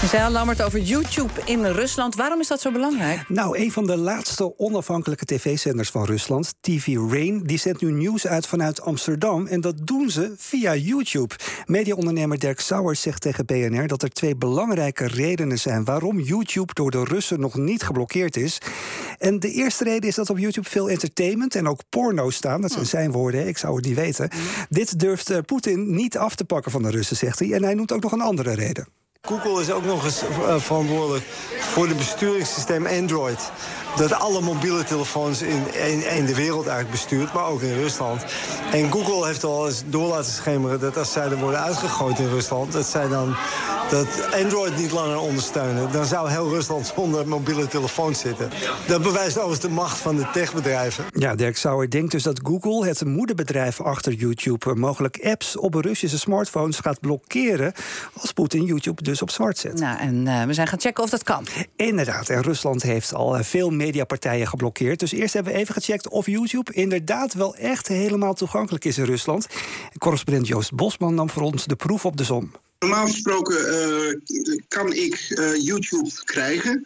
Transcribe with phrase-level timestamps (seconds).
[0.00, 2.14] Je zei al, Lammert, over YouTube in Rusland.
[2.14, 3.28] Waarom is dat zo belangrijk?
[3.28, 8.26] Nou, een van de laatste onafhankelijke tv-zenders van Rusland, TV Rain, die zendt nu nieuws
[8.26, 9.46] uit vanuit Amsterdam.
[9.46, 11.34] En dat doen ze via YouTube.
[11.66, 16.90] Mediaondernemer Dirk Sauers zegt tegen BNR dat er twee belangrijke redenen zijn waarom YouTube door
[16.90, 18.58] de Russen nog niet geblokkeerd is.
[19.18, 22.60] En de eerste reden is dat op YouTube veel entertainment en ook porno staan.
[22.60, 24.28] Dat zijn zijn woorden, ik zou het niet weten.
[24.68, 27.52] Dit durft eh, Poetin niet af te pakken van de Russen, zegt hij.
[27.52, 29.04] En hij noemt ook nog een andere reden.
[29.26, 31.24] Google is ook nog eens eh, verantwoordelijk
[31.60, 33.50] voor het besturingssysteem Android.
[33.96, 35.64] Dat alle mobiele telefoons in,
[36.10, 38.24] in, de wereld eigenlijk bestuurt, maar ook in Rusland.
[38.72, 42.28] En Google heeft al eens door laten schemeren dat als zij er worden uitgegooid in
[42.28, 43.36] Rusland, dat zij dan
[43.90, 45.92] dat Android niet langer ondersteunen.
[45.92, 48.50] Dan zou heel Rusland zonder mobiele telefoons zitten.
[48.86, 51.04] Dat bewijst overigens de macht van de techbedrijven.
[51.12, 56.18] Ja, Dirk Sauer denkt dus dat Google, het moederbedrijf achter YouTube, mogelijk apps op Russische
[56.18, 57.72] smartphones gaat blokkeren
[58.20, 59.78] als Poetin YouTube dus op zwart zet.
[59.78, 61.46] Nou, en uh, we zijn gaan checken of dat kan.
[61.76, 64.98] Inderdaad, en Rusland heeft al veel mediapartijen geblokkeerd.
[64.98, 69.04] Dus eerst hebben we even gecheckt of YouTube inderdaad wel echt helemaal toegankelijk is in
[69.04, 69.46] Rusland.
[69.98, 72.50] Correspondent Joost Bosman nam voor ons de proef op de som.
[72.78, 76.82] Normaal gesproken uh, kan ik uh, YouTube krijgen,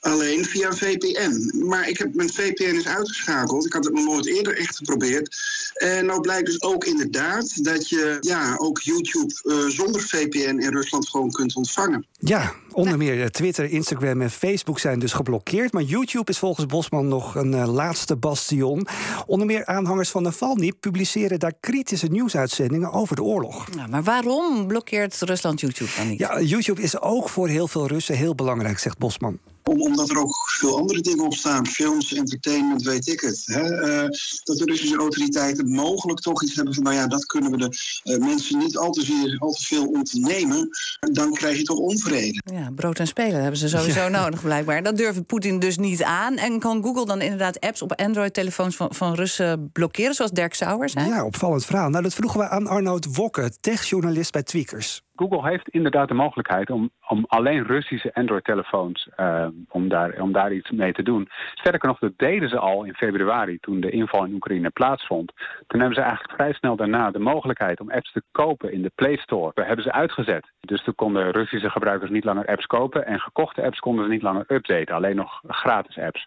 [0.00, 1.64] alleen via VPN.
[1.66, 3.66] Maar ik heb mijn VPN is uitgeschakeld.
[3.66, 5.36] Ik had het nog nooit eerder echt geprobeerd.
[5.74, 10.72] En nou blijkt dus ook inderdaad dat je ja, ook YouTube uh, zonder VPN in
[10.72, 12.06] Rusland gewoon kunt ontvangen.
[12.18, 15.72] Ja, onder meer Twitter, Instagram en Facebook zijn dus geblokkeerd.
[15.72, 18.86] Maar YouTube is volgens Bosman nog een laatste bastion.
[19.26, 23.66] Onder meer aanhangers van Navalny publiceren daar kritische nieuwsuitzendingen over de oorlog.
[23.76, 26.18] Ja, maar waarom blokkeert Rusland YouTube dan niet?
[26.18, 29.38] Ja, YouTube is ook voor heel veel Russen heel belangrijk, zegt Bosman.
[29.62, 31.66] Om, omdat er ook veel andere dingen op staan.
[31.66, 33.42] Films, entertainment, weet ik het.
[33.44, 33.62] Hè?
[33.62, 34.08] Uh,
[34.44, 36.82] dat de Russische autoriteiten mogelijk toch iets hebben van...
[36.82, 37.68] nou ja, dat kunnen we de
[38.04, 40.68] uh, mensen niet al te, zeer, al te veel ontnemen.
[41.12, 42.42] Dan krijg je toch onvrede.
[42.52, 44.08] Ja, brood en spelen hebben ze sowieso ja.
[44.08, 44.82] nodig blijkbaar.
[44.82, 46.36] Dat durft Poetin dus niet aan.
[46.36, 50.14] En kan Google dan inderdaad apps op Android-telefoons van, van Russen blokkeren...
[50.14, 50.94] zoals Dirk Sauers?
[50.94, 51.06] Hè?
[51.06, 51.88] Ja, opvallend verhaal.
[51.88, 55.03] Nou, dat vroegen we aan Arnoud Wokke, techjournalist bij Tweakers.
[55.16, 60.52] Google heeft inderdaad de mogelijkheid om, om alleen Russische Android-telefoons uh, om, daar, om daar
[60.52, 61.28] iets mee te doen.
[61.54, 65.32] Sterker nog, dat deden ze al in februari toen de inval in Oekraïne plaatsvond.
[65.66, 68.90] Toen hebben ze eigenlijk vrij snel daarna de mogelijkheid om apps te kopen in de
[68.94, 69.50] Play Store.
[69.54, 70.52] We hebben ze uitgezet.
[70.60, 74.22] Dus toen konden Russische gebruikers niet langer apps kopen en gekochte apps konden ze niet
[74.22, 74.94] langer updaten.
[74.94, 76.26] Alleen nog gratis apps.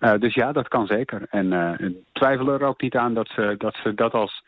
[0.00, 1.26] Uh, dus ja, dat kan zeker.
[1.30, 4.42] En uh, twijfel er ook niet aan dat ze dat, ze dat als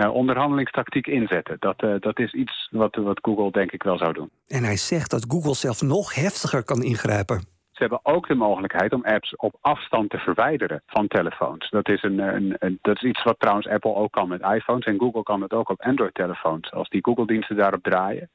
[0.00, 1.56] uh, onderhandelingstactiek inzetten.
[1.58, 4.30] Dat, uh, dat is iets wat, wat Google denk ik wel zou doen.
[4.46, 7.38] En hij zegt dat Google zelf nog heftiger kan ingrijpen.
[7.72, 11.70] Ze hebben ook de mogelijkheid om apps op afstand te verwijderen van telefoons.
[11.70, 14.86] Dat is, een, een, een, dat is iets wat trouwens Apple ook kan met iPhones.
[14.86, 18.30] En Google kan het ook op Android-telefoons, als die Google-diensten daarop draaien.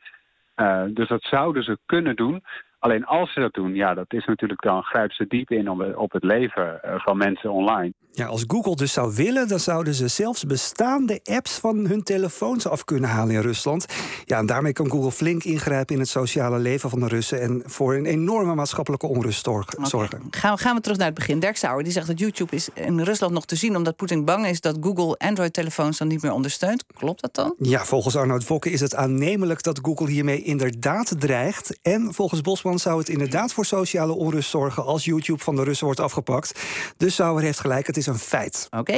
[0.55, 2.43] Uh, dus dat zouden ze kunnen doen.
[2.83, 6.11] Alleen als ze dat doen, ja, dat is natuurlijk dan grijpt ze diep in op
[6.11, 7.93] het leven van mensen online.
[8.15, 12.67] Ja, als Google dus zou willen, dan zouden ze zelfs bestaande apps van hun telefoons
[12.67, 13.85] af kunnen halen in Rusland.
[14.25, 17.61] Ja, en daarmee kan Google flink ingrijpen in het sociale leven van de Russen en
[17.65, 19.77] voor een enorme maatschappelijke onrust zorgen.
[19.85, 20.19] Okay.
[20.29, 21.39] Gaan, we, gaan we terug naar het begin.
[21.39, 24.45] Dirk Sauer die zegt dat YouTube is in Rusland nog te zien omdat Poetin bang
[24.45, 26.85] is dat Google Android-telefoons dan niet meer ondersteunt.
[26.93, 27.55] Klopt dat dan?
[27.57, 31.79] Ja, volgens Arnoud Vokke is het aannemelijk dat Google hiermee inderdaad dreigt.
[31.81, 35.85] En volgens Bosman zou het inderdaad voor sociale onrust zorgen als YouTube van de Russen
[35.85, 36.59] wordt afgepakt.
[36.97, 38.67] Dus Sauer heeft gelijk, het is een feit.
[38.77, 38.93] Oké.